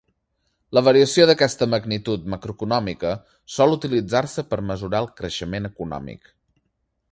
La 0.77 0.81
variació 0.85 1.27
d'aquesta 1.29 1.67
magnitud 1.73 2.25
macroeconòmica 2.35 3.13
sol 3.57 3.77
utilitzar-se 3.77 4.47
per 4.55 4.61
mesurar 4.73 5.05
el 5.05 5.11
creixement 5.21 5.71
econòmic. 5.73 6.37